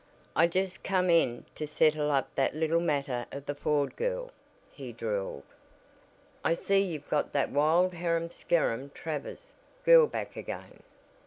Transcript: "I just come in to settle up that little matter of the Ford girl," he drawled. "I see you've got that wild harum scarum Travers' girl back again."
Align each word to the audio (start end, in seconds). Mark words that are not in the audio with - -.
"I 0.35 0.47
just 0.47 0.83
come 0.83 1.11
in 1.11 1.45
to 1.53 1.67
settle 1.67 2.09
up 2.09 2.33
that 2.33 2.55
little 2.55 2.79
matter 2.79 3.27
of 3.31 3.45
the 3.45 3.53
Ford 3.53 3.95
girl," 3.95 4.31
he 4.71 4.91
drawled. 4.91 5.43
"I 6.43 6.55
see 6.55 6.79
you've 6.81 7.07
got 7.07 7.33
that 7.33 7.51
wild 7.51 7.93
harum 7.93 8.31
scarum 8.31 8.89
Travers' 8.95 9.51
girl 9.85 10.07
back 10.07 10.35
again." 10.35 10.81